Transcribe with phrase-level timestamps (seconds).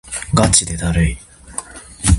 [0.33, 1.17] がちでだるい